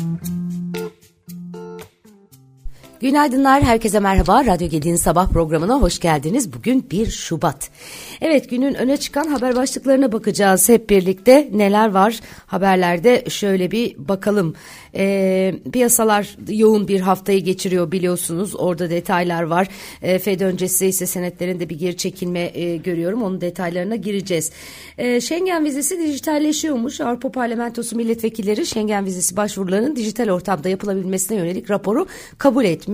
Mm-hmm. 0.00 0.39
Günaydınlar, 3.00 3.62
herkese 3.62 4.00
merhaba. 4.00 4.46
Radyo 4.46 4.68
Gedi'nin 4.68 4.96
sabah 4.96 5.28
programına 5.28 5.80
hoş 5.80 5.98
geldiniz. 5.98 6.52
Bugün 6.52 6.86
1 6.90 7.10
Şubat. 7.10 7.70
Evet, 8.20 8.50
günün 8.50 8.74
öne 8.74 8.96
çıkan 8.96 9.24
haber 9.24 9.56
başlıklarına 9.56 10.12
bakacağız 10.12 10.68
hep 10.68 10.90
birlikte. 10.90 11.48
Neler 11.52 11.90
var 11.90 12.20
haberlerde 12.46 13.24
şöyle 13.28 13.70
bir 13.70 14.08
bakalım. 14.08 14.54
E, 14.94 15.54
piyasalar 15.72 16.36
yoğun 16.48 16.88
bir 16.88 17.00
haftayı 17.00 17.44
geçiriyor 17.44 17.92
biliyorsunuz. 17.92 18.56
Orada 18.56 18.90
detaylar 18.90 19.42
var. 19.42 19.68
E, 20.02 20.18
Fed 20.18 20.40
öncesi 20.40 20.86
ise 20.86 21.06
senetlerinde 21.06 21.68
bir 21.68 21.78
geri 21.78 21.96
çekilme 21.96 22.50
e, 22.54 22.76
görüyorum. 22.76 23.22
Onun 23.22 23.40
detaylarına 23.40 23.96
gireceğiz. 23.96 24.50
E, 24.98 25.20
Schengen 25.20 25.64
vizesi 25.64 25.98
dijitalleşiyormuş. 25.98 27.00
Avrupa 27.00 27.32
Parlamentosu 27.32 27.96
milletvekilleri 27.96 28.66
Schengen 28.66 29.04
vizesi 29.04 29.36
başvurularının 29.36 29.96
dijital 29.96 30.28
ortamda 30.28 30.68
yapılabilmesine 30.68 31.38
yönelik 31.38 31.70
raporu 31.70 32.06
kabul 32.38 32.64
etmiş. 32.64 32.89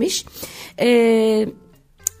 Eee 0.79 1.47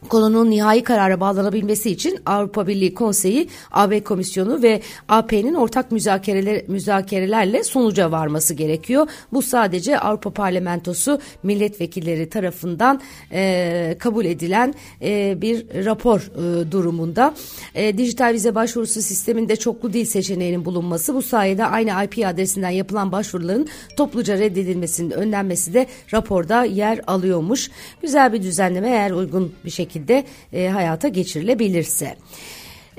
konunun 0.09 0.49
nihai 0.49 0.83
karara 0.83 1.19
bağlanabilmesi 1.19 1.91
için 1.91 2.19
Avrupa 2.25 2.67
Birliği 2.67 2.93
Konseyi, 2.93 3.49
AB 3.71 4.03
Komisyonu 4.03 4.61
ve 4.63 4.81
AP'nin 5.09 5.53
ortak 5.53 5.91
müzakereler, 5.91 6.63
müzakerelerle 6.67 7.63
sonuca 7.63 8.11
varması 8.11 8.53
gerekiyor. 8.53 9.07
Bu 9.33 9.41
sadece 9.41 9.99
Avrupa 9.99 10.29
Parlamentosu 10.29 11.19
milletvekilleri 11.43 12.29
tarafından 12.29 13.01
e, 13.31 13.95
kabul 13.99 14.25
edilen 14.25 14.73
e, 15.01 15.41
bir 15.41 15.85
rapor 15.85 16.19
e, 16.19 16.71
durumunda. 16.71 17.33
E, 17.75 17.97
dijital 17.97 18.33
vize 18.33 18.55
başvurusu 18.55 19.01
sisteminde 19.01 19.55
çoklu 19.55 19.93
dil 19.93 20.05
seçeneğinin 20.05 20.65
bulunması 20.65 21.15
bu 21.15 21.21
sayede 21.21 21.65
aynı 21.65 22.03
IP 22.03 22.25
adresinden 22.25 22.69
yapılan 22.69 23.11
başvuruların 23.11 23.67
topluca 23.97 24.37
reddedilmesinin 24.37 25.11
önlenmesi 25.11 25.73
de 25.73 25.87
raporda 26.13 26.63
yer 26.63 27.01
alıyormuş. 27.07 27.71
Güzel 28.01 28.33
bir 28.33 28.43
düzenleme 28.43 28.89
eğer 28.89 29.11
uygun 29.11 29.53
bir 29.65 29.69
şekilde 29.69 29.86
şekilde 29.87 30.23
e, 30.53 30.67
hayata 30.67 31.07
geçirilebilirse. 31.07 32.17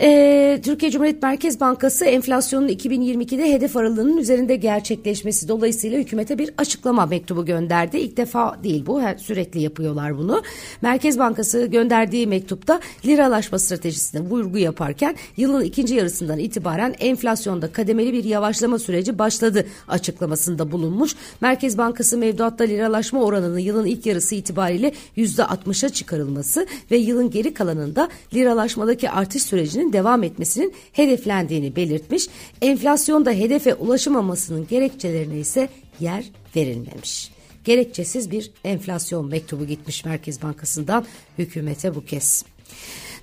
Ee, 0.00 0.60
Türkiye 0.64 0.90
Cumhuriyet 0.90 1.22
Merkez 1.22 1.60
Bankası 1.60 2.04
enflasyonun 2.04 2.68
2022'de 2.68 3.52
hedef 3.52 3.76
aralığının 3.76 4.16
üzerinde 4.16 4.56
gerçekleşmesi 4.56 5.48
dolayısıyla 5.48 5.98
hükümete 5.98 6.38
bir 6.38 6.50
açıklama 6.58 7.06
mektubu 7.06 7.44
gönderdi. 7.44 7.96
İlk 7.96 8.16
defa 8.16 8.56
değil 8.64 8.86
bu 8.86 9.00
sürekli 9.16 9.60
yapıyorlar 9.60 10.18
bunu. 10.18 10.42
Merkez 10.82 11.18
Bankası 11.18 11.66
gönderdiği 11.66 12.26
mektupta 12.26 12.80
liralaşma 13.06 13.58
stratejisine 13.58 14.20
vurgu 14.20 14.58
yaparken 14.58 15.16
yılın 15.36 15.62
ikinci 15.62 15.94
yarısından 15.94 16.38
itibaren 16.38 16.94
enflasyonda 16.98 17.72
kademeli 17.72 18.12
bir 18.12 18.24
yavaşlama 18.24 18.78
süreci 18.78 19.18
başladı 19.18 19.66
açıklamasında 19.88 20.72
bulunmuş. 20.72 21.14
Merkez 21.40 21.78
Bankası 21.78 22.18
mevduatta 22.18 22.64
liralaşma 22.64 23.22
oranının 23.22 23.58
yılın 23.58 23.86
ilk 23.86 24.06
yarısı 24.06 24.34
itibariyle 24.34 24.92
%60'a 25.16 25.88
çıkarılması 25.88 26.66
ve 26.90 26.96
yılın 26.96 27.30
geri 27.30 27.54
kalanında 27.54 28.08
liralaşmadaki 28.34 29.10
artış 29.10 29.42
sürecinin 29.42 29.87
devam 29.92 30.22
etmesinin 30.22 30.72
hedeflendiğini 30.92 31.76
belirtmiş. 31.76 32.28
Enflasyonda 32.62 33.30
hedefe 33.30 33.74
ulaşamamasının 33.74 34.66
gerekçelerine 34.66 35.38
ise 35.38 35.68
yer 36.00 36.24
verilmemiş. 36.56 37.30
Gerekçesiz 37.64 38.30
bir 38.30 38.50
enflasyon 38.64 39.28
mektubu 39.28 39.66
gitmiş 39.66 40.04
Merkez 40.04 40.42
Bankası'ndan 40.42 41.06
hükümete 41.38 41.94
bu 41.94 42.04
kez. 42.04 42.44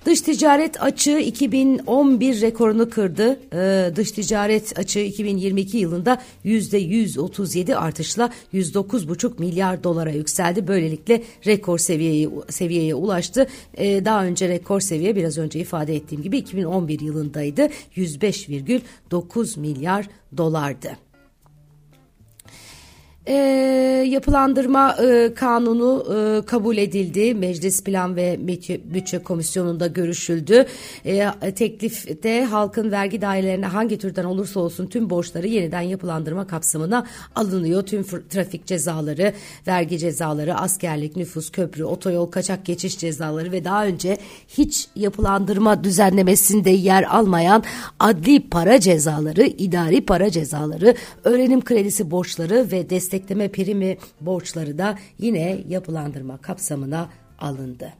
Dış 0.06 0.20
ticaret 0.20 0.82
açığı 0.82 1.18
2011 1.18 2.40
rekorunu 2.40 2.90
kırdı. 2.90 3.40
Ee, 3.52 3.90
dış 3.96 4.12
ticaret 4.12 4.78
açığı 4.78 5.00
2022 5.00 5.78
yılında 5.78 6.22
%137 6.44 7.74
artışla 7.74 8.30
109,5 8.54 9.32
milyar 9.38 9.84
dolara 9.84 10.10
yükseldi. 10.10 10.68
Böylelikle 10.68 11.22
rekor 11.46 11.78
seviyeye, 11.78 12.28
seviyeye 12.48 12.94
ulaştı. 12.94 13.46
Ee, 13.74 14.04
daha 14.04 14.24
önce 14.24 14.48
rekor 14.48 14.80
seviye 14.80 15.16
biraz 15.16 15.38
önce 15.38 15.60
ifade 15.60 15.96
ettiğim 15.96 16.22
gibi 16.22 16.38
2011 16.38 17.00
yılındaydı. 17.00 17.68
105,9 17.96 19.60
milyar 19.60 20.06
dolardı 20.36 21.05
e, 23.26 23.34
yapılandırma 24.08 24.96
e, 25.02 25.34
kanunu 25.34 26.06
e, 26.16 26.46
kabul 26.46 26.76
edildi. 26.76 27.34
Meclis 27.34 27.84
Plan 27.84 28.16
ve 28.16 28.38
Bütçe 28.94 29.18
Komisyonu'nda 29.18 29.86
görüşüldü. 29.86 30.66
E, 31.04 31.30
teklifte 31.56 32.44
halkın 32.44 32.90
vergi 32.90 33.20
dairelerine 33.20 33.66
hangi 33.66 33.98
türden 33.98 34.24
olursa 34.24 34.60
olsun 34.60 34.86
tüm 34.86 35.10
borçları 35.10 35.46
yeniden 35.46 35.80
yapılandırma 35.80 36.46
kapsamına 36.46 37.06
alınıyor. 37.34 37.82
Tüm 37.82 38.02
trafik 38.02 38.66
cezaları, 38.66 39.32
vergi 39.66 39.98
cezaları, 39.98 40.54
askerlik, 40.54 41.16
nüfus, 41.16 41.50
köprü, 41.50 41.84
otoyol, 41.84 42.26
kaçak 42.26 42.64
geçiş 42.64 42.98
cezaları 42.98 43.52
ve 43.52 43.64
daha 43.64 43.86
önce 43.86 44.16
hiç 44.48 44.88
yapılandırma 44.96 45.84
düzenlemesinde 45.84 46.70
yer 46.70 47.02
almayan 47.02 47.62
adli 48.00 48.48
para 48.48 48.80
cezaları, 48.80 49.42
idari 49.46 50.04
para 50.04 50.30
cezaları, 50.30 50.94
öğrenim 51.24 51.64
kredisi 51.64 52.10
borçları 52.10 52.66
ve 52.72 52.90
destek 52.90 53.15
destekleme 53.16 53.48
primi 53.48 53.98
borçları 54.20 54.78
da 54.78 54.98
yine 55.18 55.58
yapılandırma 55.68 56.38
kapsamına 56.38 57.08
alındı. 57.38 57.92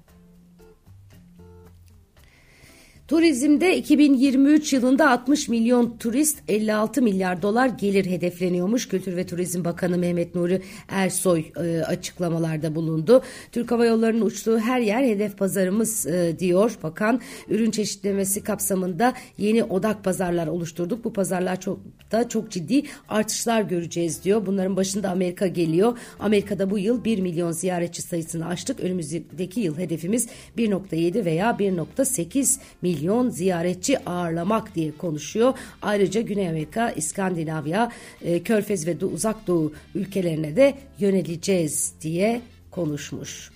Turizmde 3.08 3.76
2023 3.76 4.72
yılında 4.72 5.10
60 5.10 5.48
milyon 5.48 5.96
turist 5.96 6.38
56 6.48 7.02
milyar 7.02 7.42
dolar 7.42 7.66
gelir 7.68 8.06
hedefleniyormuş. 8.06 8.88
Kültür 8.88 9.16
ve 9.16 9.26
Turizm 9.26 9.64
Bakanı 9.64 9.98
Mehmet 9.98 10.34
Nuri 10.34 10.62
Ersoy 10.88 11.44
e, 11.56 11.80
açıklamalarda 11.80 12.74
bulundu. 12.74 13.22
Türk 13.52 13.70
Hava 13.70 13.86
Yolları'nın 13.86 14.20
uçtuğu 14.20 14.58
her 14.58 14.80
yer 14.80 15.02
hedef 15.02 15.38
pazarımız 15.38 16.06
e, 16.06 16.38
diyor 16.38 16.78
bakan. 16.82 17.20
Ürün 17.48 17.70
çeşitlemesi 17.70 18.44
kapsamında 18.44 19.14
yeni 19.38 19.64
odak 19.64 20.04
pazarlar 20.04 20.46
oluşturduk. 20.46 21.04
Bu 21.04 21.12
pazarlar 21.12 21.60
çok 21.60 21.78
da 22.12 22.28
çok 22.28 22.50
ciddi 22.50 22.82
artışlar 23.08 23.62
göreceğiz 23.62 24.24
diyor. 24.24 24.46
Bunların 24.46 24.76
başında 24.76 25.10
Amerika 25.10 25.46
geliyor. 25.46 25.98
Amerika'da 26.18 26.70
bu 26.70 26.78
yıl 26.78 27.04
1 27.04 27.18
milyon 27.18 27.52
ziyaretçi 27.52 28.02
sayısını 28.02 28.46
aştık. 28.46 28.80
Önümüzdeki 28.80 29.60
yıl 29.60 29.78
hedefimiz 29.78 30.28
1.7 30.58 31.24
veya 31.24 31.50
1.8 31.50 32.58
milyon 32.82 32.95
milyon 32.96 33.30
ziyaretçi 33.30 34.08
ağırlamak 34.08 34.74
diye 34.74 34.92
konuşuyor. 34.92 35.54
Ayrıca 35.82 36.20
Güney 36.20 36.48
Amerika, 36.48 36.90
İskandinavya, 36.90 37.92
e, 38.22 38.42
Körfez 38.42 38.86
ve 38.86 39.04
Uzak 39.06 39.46
Doğu 39.46 39.72
ülkelerine 39.94 40.56
de 40.56 40.74
yöneleceğiz 40.98 41.92
diye 42.02 42.40
konuşmuş. 42.70 43.55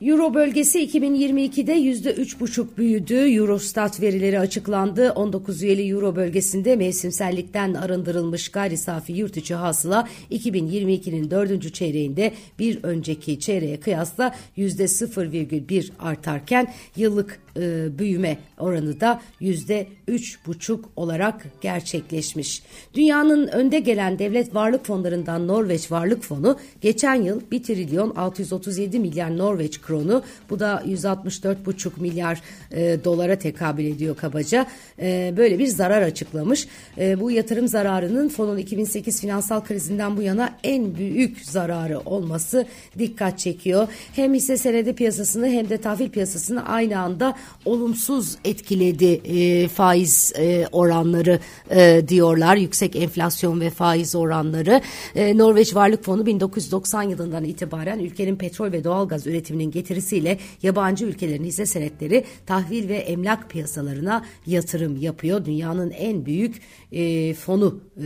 Euro 0.00 0.34
bölgesi 0.34 0.86
2022'de 0.86 1.78
%3,5 1.78 2.66
büyüdü. 2.76 3.14
Eurostat 3.14 4.00
verileri 4.00 4.38
açıklandı. 4.38 5.12
19 5.12 5.62
üyeli 5.62 5.88
Euro 5.88 6.16
bölgesinde 6.16 6.76
mevsimsellikten 6.76 7.74
arındırılmış 7.74 8.48
gayri 8.48 8.76
safi 8.76 9.12
yurt 9.12 9.36
içi 9.36 9.54
hasıla 9.54 10.08
2022'nin 10.30 11.30
dördüncü 11.30 11.72
çeyreğinde 11.72 12.32
bir 12.58 12.78
önceki 12.82 13.40
çeyreğe 13.40 13.80
kıyasla 13.80 14.34
%0,1 14.58 15.90
artarken 15.98 16.72
yıllık 16.96 17.40
e, 17.56 17.98
büyüme 17.98 18.38
oranı 18.58 19.00
da 19.00 19.22
yüzde 19.40 19.86
üç 20.08 20.46
buçuk 20.46 20.84
olarak 20.96 21.46
gerçekleşmiş. 21.60 22.62
Dünyanın 22.94 23.46
önde 23.46 23.80
gelen 23.80 24.18
devlet 24.18 24.54
varlık 24.54 24.86
fonlarından 24.86 25.48
Norveç 25.48 25.92
Varlık 25.92 26.22
Fonu 26.22 26.58
geçen 26.80 27.14
yıl 27.14 27.40
1 27.50 27.62
trilyon 27.62 28.10
637 28.10 28.98
milyar 28.98 29.38
Norveç 29.38 29.80
kronu 29.88 30.22
bu 30.50 30.60
da 30.60 30.82
164,5 30.86 31.90
milyar 31.96 32.42
e, 32.70 33.04
dolara 33.04 33.38
tekabül 33.38 33.84
ediyor 33.84 34.16
kabaca. 34.16 34.66
E, 35.00 35.34
böyle 35.36 35.58
bir 35.58 35.66
zarar 35.66 36.02
açıklamış. 36.02 36.68
E, 36.98 37.20
bu 37.20 37.30
yatırım 37.30 37.68
zararının 37.68 38.28
fonun 38.28 38.58
2008 38.58 39.20
finansal 39.20 39.64
krizinden 39.64 40.16
bu 40.16 40.22
yana 40.22 40.54
en 40.64 40.94
büyük 40.94 41.44
zararı 41.44 42.00
olması 42.00 42.66
dikkat 42.98 43.38
çekiyor. 43.38 43.88
Hem 44.12 44.34
hisse 44.34 44.56
senedi 44.56 44.92
piyasasını 44.92 45.46
hem 45.48 45.68
de 45.68 45.78
tahvil 45.78 46.10
piyasasını 46.10 46.68
aynı 46.68 46.98
anda 46.98 47.34
olumsuz 47.64 48.36
etkiledi 48.44 49.04
e, 49.24 49.68
faiz 49.68 50.32
e, 50.38 50.66
oranları 50.72 51.38
e, 51.70 52.02
diyorlar. 52.08 52.56
Yüksek 52.56 52.96
enflasyon 52.96 53.60
ve 53.60 53.70
faiz 53.70 54.14
oranları. 54.14 54.80
E, 55.14 55.38
Norveç 55.38 55.74
Varlık 55.74 56.04
Fonu 56.04 56.26
1990 56.26 57.02
yılından 57.02 57.44
itibaren 57.44 57.98
ülkenin 57.98 58.36
petrol 58.36 58.72
ve 58.72 58.84
doğalgaz 58.84 59.26
üretiminin 59.26 59.70
getirisiyle 59.78 60.38
yabancı 60.62 61.04
ülkelerin 61.04 61.44
hisse 61.44 61.66
senetleri 61.66 62.24
tahvil 62.46 62.88
ve 62.88 62.96
emlak 62.96 63.50
piyasalarına 63.50 64.24
yatırım 64.46 64.96
yapıyor. 64.96 65.44
Dünyanın 65.44 65.90
en 65.90 66.26
büyük 66.26 66.60
e, 66.92 67.34
fonu 67.34 67.80
e, 68.02 68.04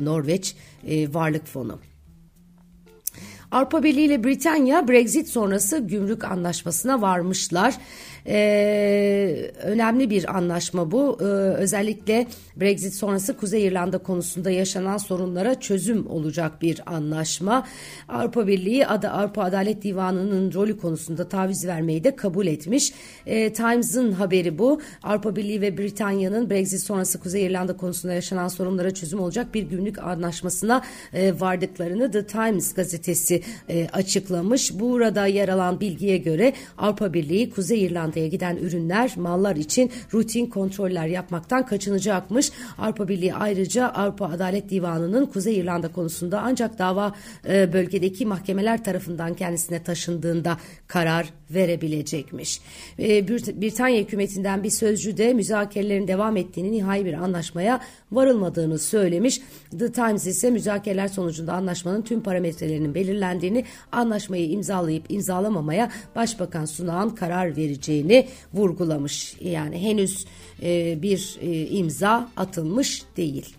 Norveç 0.00 0.56
e, 0.86 1.14
Varlık 1.14 1.46
Fonu. 1.46 1.78
Avrupa 3.52 3.82
Birliği 3.82 4.04
ile 4.04 4.24
Britanya 4.24 4.88
Brexit 4.88 5.28
sonrası 5.28 5.78
gümrük 5.78 6.24
anlaşmasına 6.24 7.02
varmışlar. 7.02 7.74
Ee, 8.26 9.50
önemli 9.62 10.10
bir 10.10 10.36
anlaşma 10.36 10.90
bu. 10.90 11.18
E, 11.20 11.24
özellikle 11.24 12.26
Brexit 12.56 12.94
sonrası 12.94 13.36
Kuzey 13.36 13.66
İrlanda 13.66 13.98
konusunda 13.98 14.50
yaşanan 14.50 14.96
sorunlara 14.96 15.60
çözüm 15.60 16.10
olacak 16.10 16.62
bir 16.62 16.80
anlaşma. 16.86 17.66
Avrupa 18.08 18.46
Birliği 18.46 18.86
Ad 18.86 19.02
Avrupa 19.02 19.42
Adalet 19.42 19.82
Divanı'nın 19.82 20.52
rolü 20.54 20.78
konusunda 20.78 21.28
taviz 21.28 21.66
vermeyi 21.66 22.04
de 22.04 22.16
kabul 22.16 22.46
etmiş. 22.46 22.92
E, 23.26 23.52
Times'ın 23.52 24.12
haberi 24.12 24.58
bu. 24.58 24.80
Avrupa 25.02 25.36
Birliği 25.36 25.60
ve 25.60 25.78
Britanya'nın 25.78 26.50
Brexit 26.50 26.82
sonrası 26.82 27.20
Kuzey 27.20 27.46
İrlanda 27.46 27.76
konusunda 27.76 28.14
yaşanan 28.14 28.48
sorunlara 28.48 28.94
çözüm 28.94 29.20
olacak 29.20 29.54
bir 29.54 29.62
günlük 29.62 29.98
anlaşmasına 29.98 30.82
e, 31.12 31.40
vardıklarını 31.40 32.10
The 32.10 32.26
Times 32.26 32.74
gazetesi 32.74 33.42
e, 33.68 33.88
açıklamış. 33.92 34.80
Burada 34.80 35.26
yer 35.26 35.48
alan 35.48 35.80
bilgiye 35.80 36.18
göre 36.18 36.52
Avrupa 36.78 37.12
Birliği 37.14 37.50
Kuzey 37.50 37.82
İrlanda'ya 38.12 38.26
giden 38.26 38.56
ürünler, 38.56 39.12
mallar 39.16 39.56
için 39.56 39.90
rutin 40.12 40.46
kontroller 40.46 41.06
yapmaktan 41.06 41.66
kaçınacakmış. 41.66 42.52
Avrupa 42.78 43.08
Birliği 43.08 43.34
ayrıca 43.34 43.88
Avrupa 43.88 44.26
Adalet 44.26 44.70
Divanı'nın 44.70 45.26
Kuzey 45.26 45.58
İrlanda 45.58 45.88
konusunda 45.88 46.40
ancak 46.44 46.78
dava 46.78 47.14
e, 47.48 47.72
bölgedeki 47.72 48.26
mahkemeler 48.26 48.84
tarafından 48.84 49.34
kendisine 49.34 49.82
taşındığında 49.82 50.56
karar 50.86 51.26
verebilecekmiş. 51.54 52.60
E, 52.98 53.28
Britanya 53.28 54.00
hükümetinden 54.00 54.62
bir 54.62 54.70
sözcü 54.70 55.16
de 55.16 55.34
müzakerelerin 55.34 56.08
devam 56.08 56.36
ettiğini 56.36 56.72
nihai 56.72 57.04
bir 57.04 57.14
anlaşmaya 57.14 57.80
varılmadığını 58.12 58.78
söylemiş. 58.78 59.40
The 59.78 59.92
Times 59.92 60.26
ise 60.26 60.50
müzakereler 60.50 61.08
sonucunda 61.08 61.52
anlaşmanın 61.52 62.02
tüm 62.02 62.20
parametrelerinin 62.20 62.94
belirlendiğini, 62.94 63.64
anlaşmayı 63.92 64.50
imzalayıp 64.50 65.04
imzalamamaya 65.08 65.90
Başbakan 66.16 66.64
Sunak'ın 66.64 67.10
karar 67.10 67.56
vereceğini 68.08 68.28
vurgulamış. 68.54 69.36
Yani 69.40 69.78
henüz 69.82 70.26
e, 70.62 71.02
bir 71.02 71.38
e, 71.40 71.66
imza 71.66 72.28
atılmış 72.36 73.02
değil. 73.16 73.56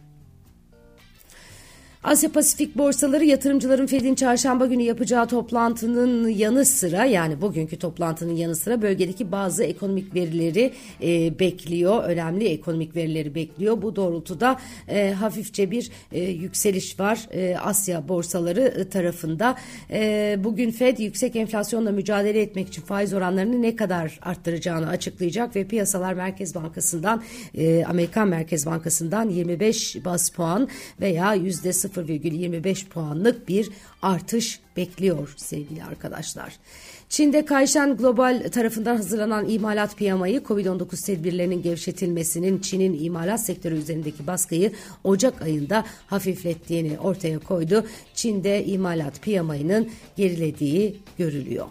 Asya 2.03 2.31
Pasifik 2.31 2.77
borsaları 2.77 3.25
yatırımcıların 3.25 3.87
Fed'in 3.87 4.15
çarşamba 4.15 4.65
günü 4.65 4.81
yapacağı 4.83 5.27
toplantının 5.27 6.27
yanı 6.27 6.65
sıra 6.65 7.05
yani 7.05 7.41
bugünkü 7.41 7.79
toplantının 7.79 8.35
yanı 8.35 8.55
sıra 8.55 8.81
bölgedeki 8.81 9.31
bazı 9.31 9.63
ekonomik 9.63 10.15
verileri 10.15 10.73
e, 11.03 11.39
bekliyor. 11.39 12.03
Önemli 12.03 12.47
ekonomik 12.47 12.95
verileri 12.95 13.35
bekliyor. 13.35 13.81
Bu 13.81 13.95
doğrultuda 13.95 14.59
e, 14.87 15.11
hafifçe 15.11 15.71
bir 15.71 15.91
e, 16.11 16.21
yükseliş 16.21 16.99
var 16.99 17.27
e, 17.31 17.57
Asya 17.57 18.07
borsaları 18.07 18.61
e, 18.61 18.89
tarafında. 18.89 19.55
E, 19.91 20.35
bugün 20.43 20.71
Fed 20.71 20.97
yüksek 20.97 21.35
enflasyonla 21.35 21.91
mücadele 21.91 22.41
etmek 22.41 22.67
için 22.67 22.81
faiz 22.81 23.13
oranlarını 23.13 23.61
ne 23.61 23.75
kadar 23.75 24.19
arttıracağını 24.21 24.89
açıklayacak 24.89 25.55
ve 25.55 25.63
piyasalar 25.63 26.13
Merkez 26.13 26.55
Bankası'ndan 26.55 27.23
e, 27.55 27.85
Amerikan 27.85 28.27
Merkez 28.27 28.65
Bankası'ndan 28.65 29.29
25 29.29 30.05
bas 30.05 30.29
puan 30.29 30.67
veya 31.01 31.33
yüzde 31.33 31.73
0,25 31.95 32.87
puanlık 32.87 33.47
bir 33.47 33.69
artış 34.01 34.59
bekliyor 34.77 35.33
sevgili 35.37 35.83
arkadaşlar. 35.83 36.53
Çin'de 37.09 37.45
Kayshan 37.45 37.97
Global 37.97 38.49
tarafından 38.51 38.95
hazırlanan 38.95 39.49
imalat 39.49 39.97
piyamayı 39.97 40.39
COVID-19 40.39 41.05
tedbirlerinin 41.05 41.61
gevşetilmesinin 41.61 42.59
Çin'in 42.59 43.03
imalat 43.03 43.45
sektörü 43.45 43.75
üzerindeki 43.75 44.27
baskıyı 44.27 44.71
Ocak 45.03 45.41
ayında 45.41 45.85
hafiflettiğini 46.07 46.99
ortaya 46.99 47.39
koydu. 47.39 47.85
Çin'de 48.13 48.65
imalat 48.65 49.21
piyamayının 49.21 49.89
gerilediği 50.17 50.95
görülüyor. 51.17 51.67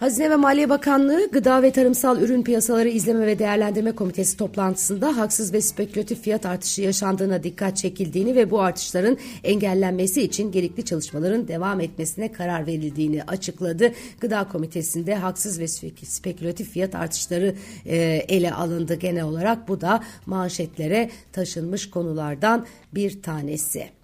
Hazine 0.00 0.30
ve 0.30 0.36
Maliye 0.36 0.68
Bakanlığı 0.68 1.30
Gıda 1.30 1.62
ve 1.62 1.70
Tarımsal 1.70 2.22
Ürün 2.22 2.42
Piyasaları 2.42 2.88
İzleme 2.88 3.26
ve 3.26 3.38
Değerlendirme 3.38 3.92
Komitesi 3.92 4.36
toplantısında 4.36 5.16
haksız 5.16 5.52
ve 5.52 5.60
spekülatif 5.60 6.22
fiyat 6.22 6.46
artışı 6.46 6.82
yaşandığına 6.82 7.42
dikkat 7.42 7.76
çekildiğini 7.76 8.36
ve 8.36 8.50
bu 8.50 8.60
artışların 8.60 9.18
engellenmesi 9.44 10.22
için 10.22 10.52
gerekli 10.52 10.84
çalışmaların 10.84 11.48
devam 11.48 11.80
etmesine 11.80 12.32
karar 12.32 12.66
verildiğini 12.66 13.22
açıkladı. 13.22 13.92
Gıda 14.20 14.48
Komitesi'nde 14.48 15.14
haksız 15.14 15.60
ve 15.60 15.68
spekülatif 16.04 16.70
fiyat 16.70 16.94
artışları 16.94 17.54
e, 17.86 17.96
ele 18.28 18.52
alındı 18.52 18.94
genel 18.94 19.24
olarak. 19.24 19.68
Bu 19.68 19.80
da 19.80 20.04
manşetlere 20.26 21.10
taşınmış 21.32 21.90
konulardan 21.90 22.66
bir 22.94 23.22
tanesi. 23.22 23.99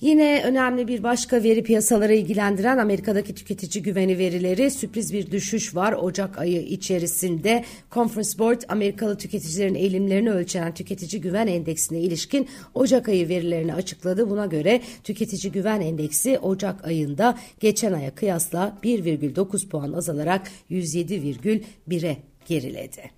Yine 0.00 0.42
önemli 0.44 0.88
bir 0.88 1.02
başka 1.02 1.42
veri 1.42 1.62
piyasaları 1.62 2.14
ilgilendiren 2.14 2.78
Amerika'daki 2.78 3.34
tüketici 3.34 3.82
güveni 3.82 4.18
verileri 4.18 4.70
sürpriz 4.70 5.12
bir 5.12 5.30
düşüş 5.30 5.74
var 5.74 5.92
Ocak 5.92 6.38
ayı 6.38 6.62
içerisinde. 6.62 7.64
Conference 7.92 8.38
Board 8.38 8.62
Amerikalı 8.68 9.18
tüketicilerin 9.18 9.74
eğilimlerini 9.74 10.30
ölçen 10.30 10.74
tüketici 10.74 11.22
güven 11.22 11.46
endeksine 11.46 12.00
ilişkin 12.00 12.48
Ocak 12.74 13.08
ayı 13.08 13.28
verilerini 13.28 13.74
açıkladı. 13.74 14.30
Buna 14.30 14.46
göre 14.46 14.80
tüketici 15.04 15.52
güven 15.52 15.80
endeksi 15.80 16.38
Ocak 16.38 16.84
ayında 16.84 17.38
geçen 17.60 17.92
aya 17.92 18.14
kıyasla 18.14 18.78
1,9 18.82 19.68
puan 19.68 19.92
azalarak 19.92 20.50
107,1'e 20.70 22.16
geriledi. 22.46 23.15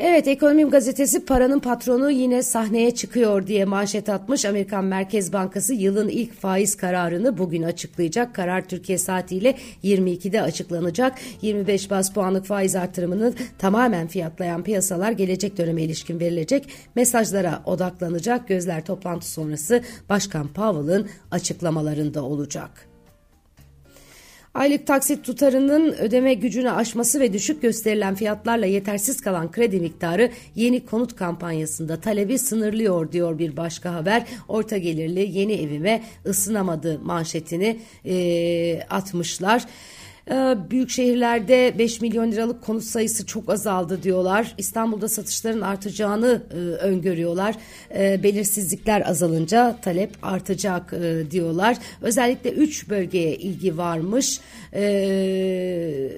Evet 0.00 0.28
Ekonomim 0.28 0.70
gazetesi 0.70 1.24
paranın 1.24 1.58
patronu 1.58 2.10
yine 2.10 2.42
sahneye 2.42 2.90
çıkıyor 2.90 3.46
diye 3.46 3.64
manşet 3.64 4.08
atmış. 4.08 4.44
Amerikan 4.44 4.84
Merkez 4.84 5.32
Bankası 5.32 5.74
yılın 5.74 6.08
ilk 6.08 6.32
faiz 6.32 6.76
kararını 6.76 7.38
bugün 7.38 7.62
açıklayacak. 7.62 8.34
Karar 8.34 8.68
Türkiye 8.68 8.98
saatiyle 8.98 9.54
22'de 9.84 10.42
açıklanacak. 10.42 11.18
25 11.42 11.90
bas 11.90 12.12
puanlık 12.12 12.44
faiz 12.46 12.76
artırımını 12.76 13.34
tamamen 13.58 14.06
fiyatlayan 14.06 14.62
piyasalar 14.62 15.12
gelecek 15.12 15.56
döneme 15.58 15.82
ilişkin 15.82 16.20
verilecek 16.20 16.68
mesajlara 16.94 17.62
odaklanacak. 17.64 18.48
Gözler 18.48 18.84
toplantı 18.84 19.30
sonrası 19.30 19.82
Başkan 20.08 20.48
Powell'ın 20.48 21.08
açıklamalarında 21.30 22.24
olacak. 22.24 22.88
Aylık 24.58 24.86
taksit 24.86 25.24
tutarının 25.24 25.92
ödeme 25.92 26.34
gücünü 26.34 26.70
aşması 26.70 27.20
ve 27.20 27.32
düşük 27.32 27.62
gösterilen 27.62 28.14
fiyatlarla 28.14 28.66
yetersiz 28.66 29.20
kalan 29.20 29.50
kredi 29.50 29.80
miktarı 29.80 30.30
yeni 30.54 30.86
konut 30.86 31.16
kampanyasında 31.16 32.00
talebi 32.00 32.38
sınırlıyor 32.38 33.12
diyor 33.12 33.38
bir 33.38 33.56
başka 33.56 33.94
haber. 33.94 34.24
Orta 34.48 34.76
gelirli 34.76 35.38
yeni 35.38 35.52
evime 35.52 36.02
ısınamadı 36.26 36.98
manşetini 36.98 37.78
e, 38.04 38.82
atmışlar. 38.90 39.64
Ee, 40.30 40.56
büyük 40.70 40.90
şehirlerde 40.90 41.74
5 41.78 42.00
milyon 42.00 42.32
liralık 42.32 42.62
konut 42.62 42.84
sayısı 42.84 43.26
çok 43.26 43.50
azaldı 43.50 44.02
diyorlar. 44.02 44.54
İstanbul'da 44.58 45.08
satışların 45.08 45.60
artacağını 45.60 46.42
e, 46.50 46.54
öngörüyorlar. 46.56 47.54
E, 47.98 48.22
belirsizlikler 48.22 49.10
azalınca 49.10 49.76
talep 49.82 50.10
artacak 50.22 50.92
e, 50.92 51.30
diyorlar. 51.30 51.76
Özellikle 52.02 52.50
3 52.50 52.88
bölgeye 52.88 53.36
ilgi 53.36 53.78
varmış. 53.78 54.40
E, 54.74 56.10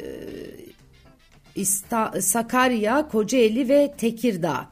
İsta, 1.54 2.12
Sakarya, 2.20 3.08
Kocaeli 3.08 3.68
ve 3.68 3.94
Tekirdağ 3.98 4.68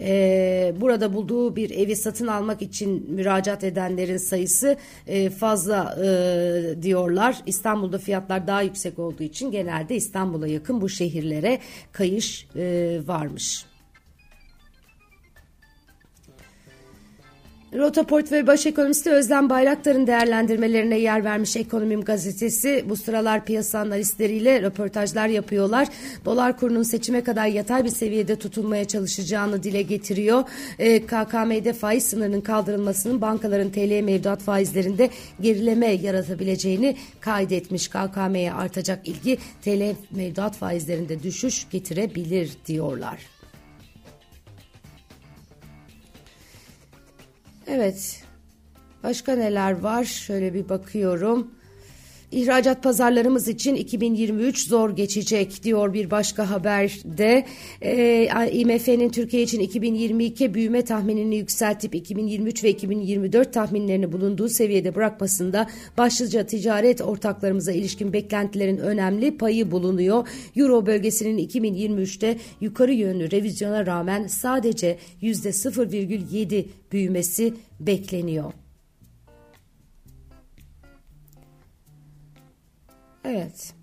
e, 0.00 0.74
burada 0.80 1.14
bulduğu 1.14 1.56
bir 1.56 1.70
evi 1.70 1.96
satın 1.96 2.26
almak 2.26 2.62
için 2.62 3.06
müracaat 3.10 3.64
edenlerin 3.64 4.16
sayısı 4.16 4.76
e, 5.06 5.30
fazla 5.30 5.96
e, 6.04 6.82
diyorlar. 6.82 7.36
İstanbul'da 7.46 7.98
fiyatlar 7.98 8.46
daha 8.46 8.62
yüksek 8.62 8.98
olduğu 8.98 9.22
için 9.22 9.50
genelde 9.50 9.96
İstanbul'a 9.96 10.46
yakın 10.46 10.80
bu 10.80 10.88
şehirlere 10.88 11.58
kayış 11.92 12.48
e, 12.56 13.00
varmış. 13.06 13.73
Rota 17.78 18.02
Portföy 18.02 18.46
Baş 18.46 18.66
Ekonomisti 18.66 19.10
Özlem 19.10 19.50
Bayraktar'ın 19.50 20.06
değerlendirmelerine 20.06 20.98
yer 20.98 21.24
vermiş 21.24 21.56
Ekonomim 21.56 22.00
Gazetesi 22.00 22.84
bu 22.88 22.96
sıralar 22.96 23.44
piyasa 23.44 23.78
analistleriyle 23.78 24.62
röportajlar 24.62 25.28
yapıyorlar. 25.28 25.88
Dolar 26.24 26.56
kurunun 26.56 26.82
seçime 26.82 27.24
kadar 27.24 27.46
yatay 27.46 27.84
bir 27.84 27.88
seviyede 27.88 28.36
tutulmaya 28.36 28.84
çalışacağını 28.84 29.62
dile 29.62 29.82
getiriyor. 29.82 30.44
E, 30.78 31.06
KKM'de 31.06 31.72
faiz 31.72 32.04
sınırının 32.04 32.40
kaldırılmasının 32.40 33.20
bankaların 33.20 33.70
TL 33.70 34.02
mevduat 34.02 34.42
faizlerinde 34.42 35.10
gerileme 35.40 35.86
yaratabileceğini 35.86 36.96
kaydetmiş. 37.20 37.88
KKM'ye 37.88 38.52
artacak 38.52 39.08
ilgi 39.08 39.38
TL 39.64 39.94
mevduat 40.10 40.56
faizlerinde 40.56 41.22
düşüş 41.22 41.66
getirebilir 41.70 42.50
diyorlar. 42.66 43.33
Evet. 47.66 48.24
Başka 49.02 49.34
neler 49.36 49.80
var? 49.80 50.04
Şöyle 50.04 50.54
bir 50.54 50.68
bakıyorum. 50.68 51.50
İhracat 52.34 52.82
pazarlarımız 52.82 53.48
için 53.48 53.74
2023 53.74 54.68
zor 54.68 54.90
geçecek 54.90 55.64
diyor 55.64 55.94
bir 55.94 56.10
başka 56.10 56.50
haberde. 56.50 57.44
E, 57.82 58.28
IMF'nin 58.52 59.08
Türkiye 59.08 59.42
için 59.42 59.60
2022 59.60 60.54
büyüme 60.54 60.82
tahminini 60.84 61.36
yükseltip 61.36 61.94
2023 61.94 62.64
ve 62.64 62.70
2024 62.70 63.52
tahminlerini 63.52 64.12
bulunduğu 64.12 64.48
seviyede 64.48 64.94
bırakmasında 64.94 65.66
başlıca 65.98 66.46
ticaret 66.46 67.00
ortaklarımıza 67.00 67.72
ilişkin 67.72 68.12
beklentilerin 68.12 68.78
önemli 68.78 69.38
payı 69.38 69.70
bulunuyor. 69.70 70.28
Euro 70.56 70.86
bölgesinin 70.86 71.48
2023'te 71.48 72.36
yukarı 72.60 72.92
yönlü 72.92 73.30
revizyona 73.30 73.86
rağmen 73.86 74.26
sadece 74.26 74.98
%0,7 75.22 76.64
büyümesi 76.92 77.54
bekleniyor. 77.80 78.63
Evet. 83.34 83.74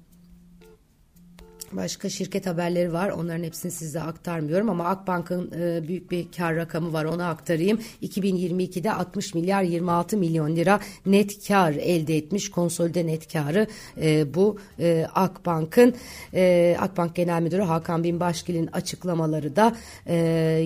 Başka 1.71 2.09
şirket 2.09 2.47
haberleri 2.47 2.93
var. 2.93 3.09
Onların 3.09 3.43
hepsini 3.43 3.71
size 3.71 4.01
aktarmıyorum 4.01 4.69
ama 4.69 4.85
Akbank'ın 4.85 5.51
e, 5.51 5.87
büyük 5.87 6.11
bir 6.11 6.31
kar 6.31 6.55
rakamı 6.55 6.93
var. 6.93 7.05
Onu 7.05 7.23
aktarayım. 7.23 7.79
2022'de 8.01 8.91
60 8.91 9.33
milyar 9.33 9.63
26 9.63 10.17
milyon 10.17 10.55
lira 10.55 10.79
net 11.05 11.47
kar 11.47 11.71
elde 11.71 12.17
etmiş. 12.17 12.51
Konsolide 12.51 13.07
net 13.07 13.33
karı 13.33 13.67
e, 14.01 14.33
bu 14.33 14.57
e, 14.79 15.07
Akbank'ın 15.15 15.95
e, 16.33 16.75
Akbank 16.79 17.15
Genel 17.15 17.41
Müdürü 17.41 17.61
Hakan 17.61 18.03
Binbaşgil'in 18.03 18.67
açıklamaları 18.67 19.55
da 19.55 19.75
e, 20.07 20.15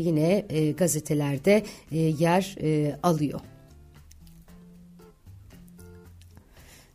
yine 0.01 0.45
e, 0.49 0.71
gazetelerde 0.71 1.63
e, 1.91 1.97
yer 1.97 2.55
e, 2.61 2.99
alıyor. 3.03 3.39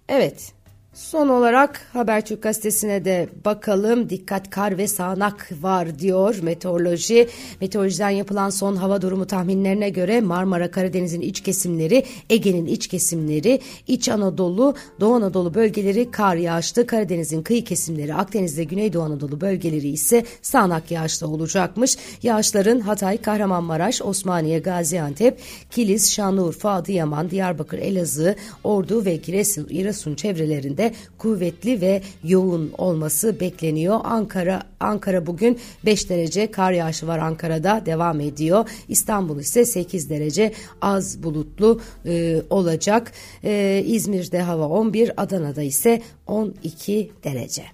Evet. 0.09 0.60
Son 1.01 1.29
olarak 1.29 1.81
Habertürk 1.93 2.43
gazetesine 2.43 3.05
de 3.05 3.29
bakalım. 3.45 4.11
Dikkat 4.11 4.51
kar 4.51 4.79
ve 4.79 4.89
sağanak 4.89 5.51
var 5.61 5.99
diyor 5.99 6.39
meteoroloji. 6.43 7.29
Meteorolojiden 7.61 8.11
yapılan 8.11 8.51
son 8.51 8.77
hava 8.77 9.03
durumu 9.03 9.27
tahminlerine 9.27 9.89
göre 9.89 10.21
Marmara 10.21 10.71
Karadeniz'in 10.71 11.21
iç 11.21 11.41
kesimleri, 11.41 12.05
Ege'nin 12.31 12.67
iç 12.67 12.89
kesimleri, 12.89 13.61
İç 13.87 14.09
Anadolu, 14.09 14.75
Doğu 15.01 15.15
Anadolu 15.15 15.55
bölgeleri 15.55 16.11
kar 16.11 16.37
yağışlı. 16.37 16.87
Karadeniz'in 16.87 17.43
kıyı 17.43 17.65
kesimleri, 17.65 18.15
Akdeniz'de 18.15 18.65
Güneydoğu 18.65 19.03
Anadolu 19.03 19.41
bölgeleri 19.41 19.89
ise 19.89 20.25
sağanak 20.43 20.91
yağışlı 20.91 21.29
olacakmış. 21.29 21.97
Yağışların 22.23 22.81
Hatay, 22.81 23.23
Kahramanmaraş, 23.23 24.03
Osmaniye, 24.03 24.59
Gaziantep, 24.59 25.39
Kilis, 25.71 26.13
Şanlıurfa, 26.13 26.71
Adıyaman, 26.71 27.31
Diyarbakır, 27.31 27.79
Elazığ, 27.79 28.35
Ordu 28.65 29.05
ve 29.05 29.17
Giresun, 29.17 29.69
Giresun 29.69 30.15
çevrelerinde 30.15 30.90
kuvvetli 31.19 31.81
ve 31.81 32.03
yoğun 32.25 32.73
olması 32.79 33.41
bekleniyor. 33.41 34.01
Ankara 34.05 34.63
Ankara 34.81 35.27
bugün 35.27 35.59
5 35.85 36.11
derece 36.11 36.51
kar 36.51 36.73
yağışı 36.73 37.07
var 37.07 37.19
Ankara'da 37.19 37.83
devam 37.87 38.21
ediyor. 38.21 38.71
İstanbul 38.89 39.39
ise 39.39 39.65
8 39.65 40.11
derece 40.11 40.53
az 40.81 41.23
bulutlu 41.23 41.81
e, 42.07 42.43
olacak. 42.51 43.13
E, 43.45 43.83
İzmir'de 43.87 44.41
hava 44.41 44.69
11, 44.69 45.23
Adana'da 45.23 45.63
ise 45.63 46.03
12 46.27 47.11
derece. 47.25 47.65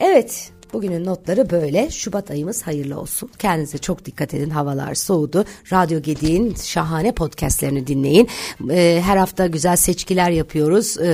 Evet 0.00 0.52
Bugünün 0.74 1.04
notları 1.04 1.50
böyle. 1.50 1.90
Şubat 1.90 2.30
ayımız 2.30 2.62
hayırlı 2.62 3.00
olsun. 3.00 3.30
Kendinize 3.38 3.78
çok 3.78 4.04
dikkat 4.04 4.34
edin. 4.34 4.50
Havalar 4.50 4.94
soğudu. 4.94 5.44
Radyo 5.72 6.02
Gedi'nin 6.02 6.54
şahane 6.54 7.12
podcastlerini 7.12 7.86
dinleyin. 7.86 8.28
Ee, 8.70 9.00
her 9.04 9.16
hafta 9.16 9.46
güzel 9.46 9.76
seçkiler 9.76 10.30
yapıyoruz. 10.30 10.98
Ee, 10.98 11.04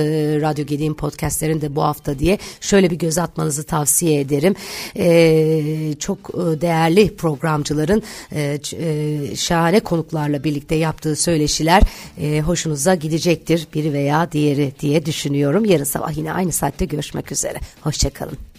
Radyo 0.41 0.65
Gedi'nin 0.65 0.93
podcastlerinde 0.93 1.75
bu 1.75 1.83
hafta 1.83 2.19
diye. 2.19 2.37
Şöyle 2.61 2.89
bir 2.89 2.95
göz 2.95 3.17
atmanızı 3.17 3.63
tavsiye 3.63 4.19
ederim. 4.19 4.55
Ee, 4.97 5.93
çok 5.99 6.17
e, 6.17 6.61
değerli 6.61 7.15
programcıların 7.15 8.03
e, 8.31 8.59
e, 8.73 9.35
şahane 9.35 9.79
konuklarla 9.79 10.43
birlikte 10.43 10.75
yaptığı 10.75 11.15
söyleşiler 11.15 11.81
e, 12.21 12.41
hoşunuza 12.41 12.95
gidecektir. 12.95 13.67
Biri 13.73 13.93
veya 13.93 14.31
diğeri 14.31 14.71
diye 14.79 15.05
düşünüyorum. 15.05 15.65
Yarın 15.65 15.83
sabah 15.83 16.17
yine 16.17 16.33
aynı 16.33 16.51
saatte 16.51 16.85
görüşmek 16.85 17.31
üzere. 17.31 17.59
Hoşçakalın. 17.81 18.50